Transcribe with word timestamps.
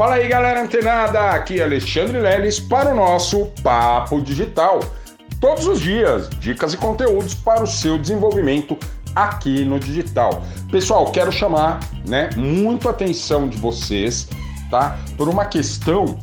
Fala 0.00 0.14
aí, 0.14 0.28
galera 0.28 0.62
antenada! 0.62 1.32
Aqui 1.32 1.60
é 1.60 1.62
Alexandre 1.62 2.18
Leles 2.20 2.58
para 2.58 2.90
o 2.90 2.96
nosso 2.96 3.52
Papo 3.62 4.18
Digital. 4.22 4.80
Todos 5.38 5.66
os 5.66 5.78
dias, 5.78 6.30
dicas 6.40 6.72
e 6.72 6.78
conteúdos 6.78 7.34
para 7.34 7.62
o 7.62 7.66
seu 7.66 7.98
desenvolvimento 7.98 8.78
aqui 9.14 9.62
no 9.62 9.78
digital. 9.78 10.42
Pessoal, 10.70 11.12
quero 11.12 11.30
chamar, 11.30 11.80
né, 12.08 12.30
muito 12.34 12.88
atenção 12.88 13.46
de 13.46 13.58
vocês, 13.58 14.26
tá? 14.70 14.98
Por 15.18 15.28
uma 15.28 15.44
questão 15.44 16.18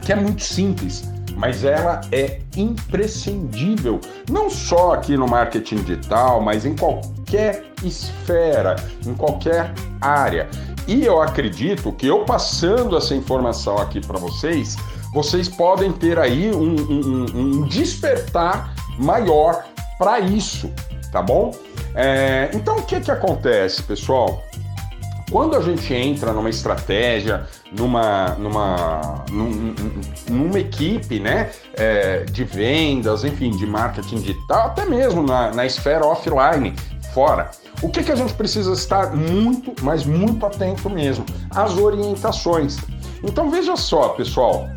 que 0.00 0.10
é 0.10 0.16
muito 0.16 0.42
simples, 0.42 1.06
mas 1.36 1.64
ela 1.64 2.00
é 2.10 2.40
imprescindível, 2.56 4.00
não 4.28 4.48
só 4.48 4.94
aqui 4.94 5.16
no 5.16 5.28
marketing 5.28 5.76
digital, 5.76 6.40
mas 6.40 6.64
em 6.64 6.74
qualquer 6.74 7.64
esfera, 7.84 8.76
em 9.06 9.14
qualquer 9.14 9.72
área. 10.00 10.48
E 10.88 11.04
eu 11.04 11.20
acredito 11.20 11.92
que 11.92 12.06
eu 12.06 12.24
passando 12.24 12.96
essa 12.96 13.14
informação 13.14 13.76
aqui 13.76 14.00
para 14.00 14.18
vocês, 14.18 14.76
vocês 15.12 15.48
podem 15.48 15.92
ter 15.92 16.18
aí 16.18 16.50
um, 16.54 16.76
um, 16.76 17.26
um 17.34 17.62
despertar 17.68 18.74
maior 18.98 19.64
para 19.98 20.20
isso, 20.20 20.72
tá 21.12 21.20
bom? 21.20 21.52
É, 21.94 22.50
então 22.52 22.78
o 22.78 22.82
que 22.82 23.00
que 23.00 23.10
acontece, 23.10 23.82
pessoal? 23.82 24.42
Quando 25.30 25.56
a 25.56 25.60
gente 25.60 25.92
entra 25.92 26.32
numa 26.32 26.48
estratégia, 26.48 27.46
numa, 27.72 28.36
numa, 28.38 29.24
num, 29.30 29.74
numa 30.30 30.58
equipe 30.58 31.18
né, 31.18 31.50
é, 31.74 32.24
de 32.24 32.44
vendas, 32.44 33.24
enfim, 33.24 33.50
de 33.50 33.66
marketing 33.66 34.20
digital, 34.20 34.68
até 34.68 34.84
mesmo 34.84 35.22
na, 35.22 35.50
na 35.52 35.66
esfera 35.66 36.06
offline, 36.06 36.74
fora, 37.12 37.50
o 37.82 37.88
que, 37.88 38.04
que 38.04 38.12
a 38.12 38.14
gente 38.14 38.34
precisa 38.34 38.72
estar 38.72 39.14
muito, 39.16 39.74
mas 39.82 40.04
muito 40.06 40.46
atento 40.46 40.88
mesmo? 40.88 41.26
As 41.50 41.76
orientações. 41.76 42.78
Então 43.22 43.50
veja 43.50 43.76
só, 43.76 44.10
pessoal, 44.10 44.68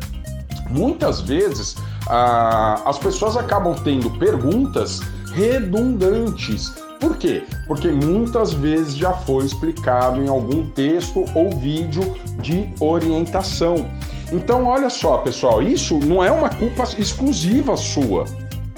muitas 0.68 1.20
vezes 1.20 1.76
ah, 2.08 2.82
as 2.84 2.98
pessoas 2.98 3.36
acabam 3.36 3.74
tendo 3.84 4.10
perguntas 4.18 5.00
redundantes. 5.32 6.72
Por 7.00 7.16
quê? 7.16 7.42
Porque 7.66 7.88
muitas 7.88 8.52
vezes 8.52 8.94
já 8.94 9.12
foi 9.12 9.46
explicado 9.46 10.22
em 10.22 10.28
algum 10.28 10.66
texto 10.66 11.24
ou 11.34 11.50
vídeo 11.56 12.14
de 12.40 12.68
orientação. 12.78 13.88
Então, 14.30 14.66
olha 14.66 14.90
só, 14.90 15.16
pessoal, 15.18 15.62
isso 15.62 15.98
não 15.98 16.22
é 16.22 16.30
uma 16.30 16.50
culpa 16.50 16.84
exclusiva 16.98 17.74
sua, 17.76 18.26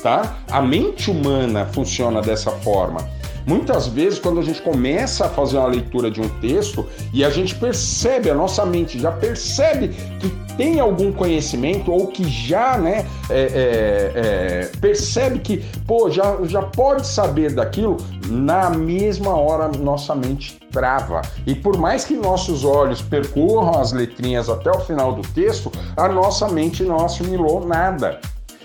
tá? 0.01 0.39
A 0.49 0.63
mente 0.63 1.11
humana 1.11 1.67
funciona 1.67 2.23
dessa 2.23 2.51
forma. 2.51 3.01
Muitas 3.47 3.87
vezes, 3.87 4.19
quando 4.19 4.41
a 4.41 4.43
gente 4.43 4.63
começa 4.63 5.27
a 5.27 5.29
fazer 5.29 5.59
uma 5.59 5.67
leitura 5.67 6.11
de 6.11 6.21
um 6.21 6.29
texto 6.41 6.87
e 7.13 7.25
a 7.25 7.31
gente 7.31 7.55
percebe, 7.55 8.31
a 8.31 8.35
nossa 8.35 8.65
mente 8.65 8.99
já 8.99 9.11
percebe 9.11 9.89
que 9.89 10.29
tem 10.57 10.79
algum 10.81 11.13
conhecimento 11.13 11.91
ou 11.91 12.09
que 12.09 12.29
já 12.29 12.77
né, 12.79 13.07
é, 13.29 13.41
é, 13.41 14.13
é, 14.15 14.71
percebe 14.81 15.39
que 15.41 15.59
pô, 15.87 16.11
já, 16.11 16.37
já 16.45 16.63
pode 16.63 17.07
saber 17.07 17.55
daquilo, 17.55 17.97
na 18.29 18.71
mesma 18.71 19.35
hora 19.35 19.69
nossa 19.69 20.15
mente 20.15 20.59
trava. 20.71 21.23
E 21.47 21.55
por 21.55 21.77
mais 21.79 22.05
que 22.05 22.15
nossos 22.15 22.65
olhos 22.65 23.03
percorram 23.03 23.81
as 23.81 23.93
letrinhas 23.93 24.49
até 24.49 24.71
o 24.71 24.81
final 24.81 25.15
do 25.15 25.23
texto, 25.29 25.73
a 25.97 26.09
nossa 26.09 26.49
mente 26.49 26.83
não 26.85 27.05
assimilou 27.05 27.67
nada. 27.67 28.21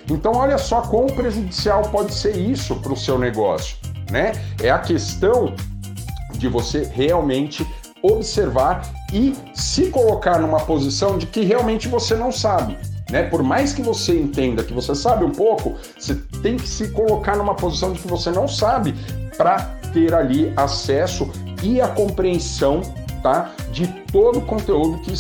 Então, 0.10 0.34
olha 0.34 0.58
só 0.58 0.82
quão 0.82 1.08
prejudicial 1.08 1.82
pode 1.84 2.14
ser 2.14 2.38
isso 2.38 2.76
para 2.78 2.94
o 2.94 2.98
seu 2.98 3.20
negócio 3.20 3.76
né? 4.12 4.34
É 4.62 4.70
a 4.70 4.80
questão 4.80 5.54
de 6.38 6.48
você 6.48 6.90
realmente 6.94 7.66
observar 8.02 8.82
e 9.12 9.34
se 9.54 9.90
colocar 9.90 10.40
numa 10.40 10.60
posição 10.60 11.18
de 11.18 11.26
que 11.26 11.42
realmente 11.42 11.88
você 11.88 12.16
não 12.16 12.32
sabe. 12.32 12.78
Né? 13.10 13.24
Por 13.24 13.42
mais 13.42 13.74
que 13.74 13.82
você 13.82 14.20
entenda 14.20 14.64
que 14.64 14.74
você 14.74 14.94
sabe 14.94 15.24
um 15.24 15.32
pouco, 15.32 15.76
você 15.98 16.16
tem 16.42 16.58
que 16.58 16.68
se 16.68 16.90
colocar 16.90 17.38
numa 17.38 17.56
posição 17.56 17.94
de 17.94 18.00
que 18.00 18.08
você 18.08 18.30
não 18.32 18.48
sabe 18.48 18.94
para 19.38 19.60
ter 19.94 20.14
ali 20.14 20.52
acesso 20.56 21.30
e 21.64 21.80
a 21.80 21.88
compreensão 21.88 22.82
tá, 23.24 23.52
de 23.72 23.88
todo 24.12 24.40
o 24.40 24.42
conteúdo 24.42 25.00
que 25.00 25.12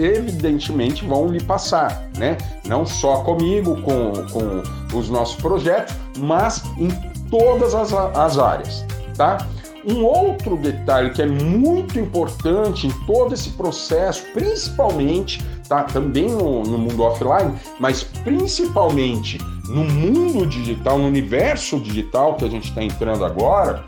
evidentemente 0.00 1.04
vão 1.04 1.28
lhe 1.28 1.42
passar, 1.42 2.08
né? 2.16 2.36
Não 2.66 2.84
só 2.84 3.18
comigo, 3.22 3.80
com, 3.82 4.12
com 4.30 4.96
os 4.96 5.08
nossos 5.08 5.36
projetos, 5.36 5.94
mas 6.18 6.62
em 6.76 6.88
todas 7.30 7.74
as, 7.74 7.92
as 7.92 8.38
áreas, 8.38 8.84
tá? 9.16 9.38
Um 9.84 10.04
outro 10.04 10.56
detalhe 10.56 11.10
que 11.10 11.22
é 11.22 11.26
muito 11.26 11.98
importante 11.98 12.86
em 12.86 12.90
todo 13.06 13.32
esse 13.32 13.50
processo, 13.50 14.24
principalmente, 14.32 15.42
tá? 15.68 15.84
Também 15.84 16.30
no, 16.30 16.62
no 16.62 16.78
mundo 16.78 17.02
offline, 17.02 17.54
mas 17.78 18.02
principalmente 18.02 19.38
no 19.68 19.84
mundo 19.84 20.46
digital, 20.46 20.98
no 20.98 21.06
universo 21.06 21.78
digital 21.78 22.34
que 22.34 22.44
a 22.44 22.48
gente 22.48 22.70
está 22.70 22.82
entrando 22.82 23.24
agora, 23.24 23.84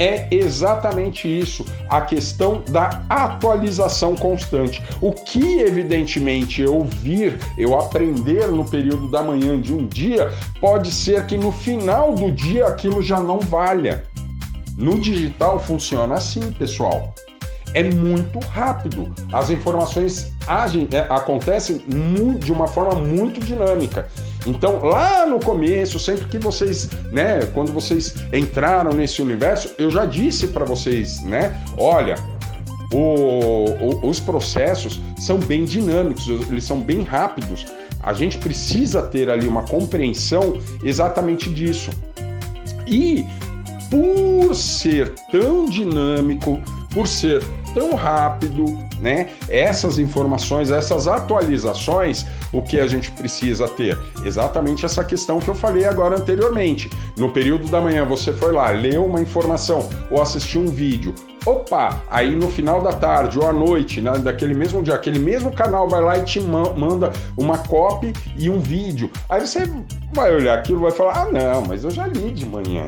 é 0.00 0.26
exatamente 0.30 1.28
isso, 1.28 1.62
a 1.86 2.00
questão 2.00 2.62
da 2.70 3.02
atualização 3.06 4.16
constante. 4.16 4.82
O 4.98 5.12
que, 5.12 5.60
evidentemente, 5.60 6.62
eu 6.62 6.82
vir, 6.84 7.38
eu 7.58 7.78
aprender 7.78 8.48
no 8.48 8.64
período 8.64 9.10
da 9.10 9.22
manhã 9.22 9.60
de 9.60 9.74
um 9.74 9.86
dia, 9.86 10.32
pode 10.58 10.90
ser 10.90 11.26
que 11.26 11.36
no 11.36 11.52
final 11.52 12.14
do 12.14 12.32
dia 12.32 12.66
aquilo 12.66 13.02
já 13.02 13.20
não 13.20 13.40
valha. 13.40 14.02
No 14.74 14.98
digital 14.98 15.60
funciona 15.60 16.14
assim, 16.14 16.50
pessoal. 16.52 17.14
É 17.74 17.84
muito 17.84 18.38
rápido. 18.38 19.12
As 19.30 19.50
informações 19.50 20.32
agem, 20.46 20.88
é, 20.92 21.00
acontecem 21.10 21.84
de 22.38 22.50
uma 22.50 22.66
forma 22.66 22.94
muito 22.94 23.38
dinâmica. 23.38 24.08
Então, 24.46 24.82
lá 24.82 25.26
no 25.26 25.38
começo, 25.38 25.98
sempre 25.98 26.26
que 26.26 26.38
vocês, 26.38 26.88
né, 27.12 27.40
quando 27.52 27.72
vocês 27.72 28.14
entraram 28.32 28.92
nesse 28.92 29.20
universo, 29.20 29.70
eu 29.78 29.90
já 29.90 30.06
disse 30.06 30.48
para 30.48 30.64
vocês, 30.64 31.22
né, 31.22 31.62
olha, 31.76 32.16
o, 32.92 33.98
o, 34.00 34.08
os 34.08 34.18
processos 34.18 35.00
são 35.18 35.38
bem 35.38 35.64
dinâmicos, 35.64 36.28
eles 36.28 36.64
são 36.64 36.80
bem 36.80 37.02
rápidos. 37.02 37.66
A 38.02 38.12
gente 38.12 38.38
precisa 38.38 39.02
ter 39.02 39.28
ali 39.28 39.46
uma 39.46 39.62
compreensão 39.62 40.58
exatamente 40.82 41.50
disso. 41.50 41.90
E 42.86 43.26
por 43.90 44.54
ser 44.54 45.12
tão 45.30 45.66
dinâmico, 45.66 46.60
por 46.92 47.06
ser 47.06 47.42
tão 47.74 47.94
rápido, 47.94 48.64
né? 49.00 49.28
Essas 49.48 49.98
informações, 49.98 50.70
essas 50.70 51.06
atualizações, 51.06 52.26
o 52.52 52.62
que 52.62 52.78
a 52.78 52.86
gente 52.86 53.10
precisa 53.12 53.68
ter? 53.68 53.98
Exatamente 54.24 54.84
essa 54.84 55.04
questão 55.04 55.40
que 55.40 55.48
eu 55.48 55.54
falei 55.54 55.84
agora 55.84 56.16
anteriormente. 56.16 56.90
No 57.16 57.30
período 57.30 57.68
da 57.68 57.80
manhã 57.80 58.04
você 58.04 58.32
foi 58.32 58.52
lá, 58.52 58.70
leu 58.70 59.04
uma 59.04 59.20
informação 59.20 59.88
ou 60.10 60.20
assistiu 60.20 60.62
um 60.62 60.68
vídeo. 60.68 61.14
Opa, 61.46 62.02
aí 62.10 62.36
no 62.36 62.50
final 62.50 62.82
da 62.82 62.92
tarde 62.92 63.38
ou 63.38 63.48
à 63.48 63.52
noite, 63.52 64.00
né, 64.00 64.12
daquele 64.18 64.52
mesmo 64.52 64.82
dia, 64.82 64.94
aquele 64.94 65.18
mesmo 65.18 65.50
canal 65.50 65.88
vai 65.88 66.02
lá 66.02 66.18
e 66.18 66.24
te 66.24 66.38
manda 66.40 67.10
uma 67.36 67.56
copy 67.56 68.12
e 68.36 68.50
um 68.50 68.60
vídeo. 68.60 69.10
Aí 69.28 69.40
você 69.40 69.60
vai 70.12 70.34
olhar 70.34 70.58
aquilo 70.58 70.80
e 70.80 70.82
vai 70.82 70.90
falar: 70.90 71.22
ah, 71.22 71.32
não, 71.32 71.62
mas 71.62 71.82
eu 71.82 71.90
já 71.90 72.06
li 72.06 72.30
de 72.30 72.44
manhã. 72.44 72.86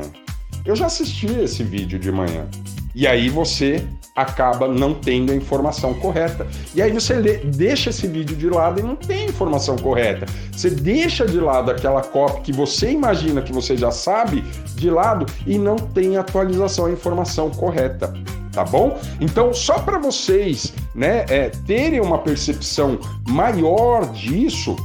Eu 0.65 0.75
já 0.75 0.85
assisti 0.85 1.27
esse 1.27 1.63
vídeo 1.63 1.99
de 1.99 2.11
manhã. 2.11 2.47
E 2.95 3.07
aí 3.07 3.29
você 3.29 3.87
acaba 4.15 4.67
não 4.67 4.93
tendo 4.93 5.31
a 5.31 5.35
informação 5.35 5.93
correta. 5.95 6.45
E 6.75 6.81
aí 6.81 6.91
você 6.91 7.15
lê, 7.15 7.37
deixa 7.37 7.89
esse 7.89 8.07
vídeo 8.07 8.35
de 8.35 8.47
lado 8.49 8.79
e 8.79 8.83
não 8.83 8.95
tem 8.95 9.25
informação 9.25 9.75
correta. 9.75 10.25
Você 10.51 10.69
deixa 10.69 11.25
de 11.25 11.39
lado 11.39 11.71
aquela 11.71 12.01
cópia 12.01 12.41
que 12.41 12.51
você 12.51 12.91
imagina 12.91 13.41
que 13.41 13.51
você 13.51 13.75
já 13.75 13.89
sabe 13.89 14.41
de 14.75 14.89
lado 14.89 15.25
e 15.47 15.57
não 15.57 15.75
tem 15.75 16.17
atualização, 16.17 16.85
a 16.85 16.91
informação 16.91 17.49
correta. 17.49 18.13
Tá 18.51 18.63
bom? 18.63 18.99
Então, 19.19 19.51
só 19.51 19.79
para 19.79 19.97
vocês 19.97 20.73
né, 20.93 21.25
é, 21.27 21.49
terem 21.65 21.99
uma 21.99 22.19
percepção 22.19 22.99
maior 23.27 24.05
disso, 24.11 24.75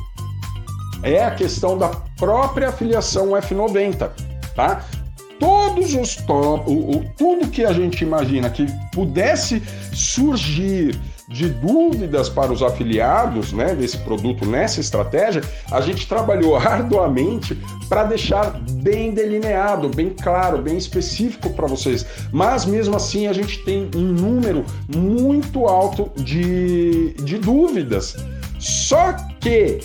é 1.03 1.23
a 1.23 1.33
questão 1.33 1.77
da 1.77 1.89
própria 2.17 2.71
afiliação 2.71 3.33
F90, 3.33 4.11
tá? 4.55 4.85
Todos 5.39 5.95
os 5.95 6.17
top, 6.17 6.71
o, 6.71 6.99
o, 6.99 7.05
tudo 7.17 7.49
que 7.49 7.65
a 7.65 7.73
gente 7.73 8.03
imagina 8.03 8.51
que 8.51 8.67
pudesse 8.93 9.63
surgir 9.93 10.99
de 11.29 11.49
dúvidas 11.49 12.29
para 12.29 12.51
os 12.51 12.63
afiliados 12.63 13.53
né, 13.53 13.75
desse 13.75 13.99
produto 13.99 14.47
nessa 14.47 14.81
estratégia, 14.81 15.43
a 15.71 15.81
gente 15.81 16.09
trabalhou 16.09 16.57
arduamente 16.59 17.57
para 17.89 18.05
deixar 18.05 18.59
bem 18.83 19.13
delineado, 19.13 19.89
bem 19.89 20.11
claro, 20.11 20.63
bem 20.63 20.77
específico 20.77 21.51
para 21.51 21.67
vocês. 21.67 22.07
Mas 22.33 22.65
mesmo 22.65 22.97
assim 22.97 23.27
a 23.27 23.33
gente 23.33 23.63
tem 23.65 23.91
um 23.95 24.07
número 24.13 24.65
muito 24.95 25.67
alto 25.67 26.11
de, 26.17 27.13
de 27.23 27.39
dúvidas. 27.39 28.17
Só 28.59 29.13
que 29.41 29.81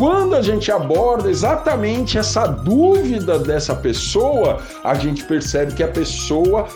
quando 0.00 0.34
a 0.34 0.40
gente 0.40 0.72
aborda 0.72 1.28
exatamente 1.28 2.16
essa 2.16 2.46
dúvida 2.46 3.38
dessa 3.38 3.76
pessoa, 3.76 4.62
a 4.82 4.94
gente 4.94 5.22
percebe 5.24 5.74
que 5.74 5.82
a 5.82 5.88
pessoa 5.88 6.66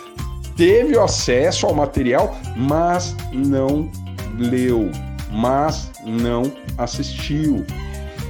teve 0.59 0.99
acesso 0.99 1.65
ao 1.65 1.73
material, 1.73 2.37
mas 2.55 3.17
não 3.33 3.91
leu, 4.39 4.91
mas 5.31 5.91
não 6.05 6.53
assistiu. 6.77 7.65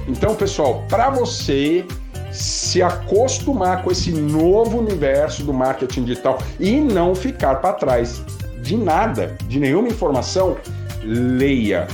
Então, 0.07 0.33
pessoal, 0.33 0.85
para 0.87 1.09
você 1.09 1.83
se 2.31 2.81
acostumar 2.81 3.83
com 3.83 3.91
esse 3.91 4.11
novo 4.11 4.79
universo 4.79 5.43
do 5.43 5.53
marketing 5.53 6.05
digital 6.05 6.37
e 6.57 6.79
não 6.79 7.13
ficar 7.13 7.55
para 7.55 7.73
trás 7.73 8.23
de 8.61 8.77
nada, 8.77 9.35
de 9.49 9.59
nenhuma 9.59 9.89
informação, 9.89 10.55
leia, 11.03 11.85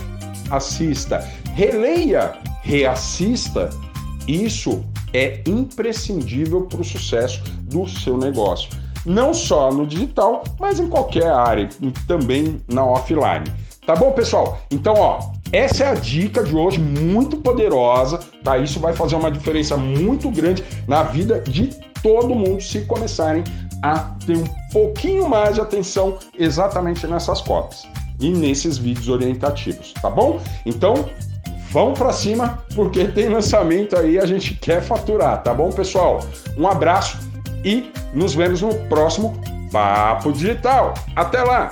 assista, 0.52 1.28
releia, 1.56 2.40
reassista. 2.72 3.70
Isso 4.26 4.82
é 5.14 5.42
imprescindível 5.46 6.62
para 6.62 6.80
o 6.80 6.86
sucesso 6.86 7.44
do 7.64 7.86
seu 7.86 8.18
negócio. 8.18 8.70
Não 9.06 9.34
só 9.34 9.74
no 9.74 9.86
digital, 9.86 10.44
mas 10.58 10.80
em 10.80 10.88
qualquer 10.88 11.30
área, 11.30 11.68
também 12.08 12.62
na 12.72 12.86
offline. 12.86 13.52
Tá 13.86 13.94
bom, 13.96 14.14
pessoal? 14.14 14.62
Então, 14.72 14.94
ó, 14.94 15.20
essa 15.52 15.84
é 15.84 15.88
a 15.88 15.96
dica 15.96 16.44
de 16.44 16.56
hoje, 16.56 16.80
muito 16.80 17.38
poderosa, 17.38 18.20
tá? 18.42 18.58
Isso 18.58 18.80
vai 18.80 18.94
fazer 18.94 19.16
uma 19.16 19.32
diferença 19.32 19.76
muito 19.76 20.30
grande 20.30 20.64
na 20.88 21.04
vida 21.04 21.42
de 21.42 21.72
todo 22.02 22.34
mundo 22.34 22.62
se 22.62 22.82
começarem 22.82 23.44
a 23.84 23.98
ter 24.26 24.38
um 24.38 24.46
pouquinho 24.72 25.28
mais 25.28 25.56
de 25.56 25.62
atenção 25.62 26.18
exatamente 26.38 27.06
nessas 27.06 27.42
copies 27.42 27.86
e 28.20 28.30
nesses 28.30 28.78
vídeos 28.78 29.10
orientativos, 29.10 29.94
tá 29.94 30.10
bom? 30.10 30.40
Então, 30.66 30.94
vamos 31.72 31.98
para 31.98 32.14
cima, 32.14 32.64
porque 32.76 33.06
tem 33.06 33.30
lançamento 33.30 33.98
aí, 33.98 34.20
a 34.20 34.26
gente 34.26 34.54
quer 34.56 34.82
faturar, 34.82 35.42
tá 35.42 35.54
bom, 35.54 35.72
pessoal? 35.72 36.20
Um 36.58 36.68
abraço 36.68 37.18
e 37.64 37.92
nos 38.14 38.36
vemos 38.36 38.62
no 38.62 38.74
próximo 38.88 39.40
Papo 39.72 40.32
Digital. 40.32 40.94
Até 41.16 41.42
lá! 41.44 41.72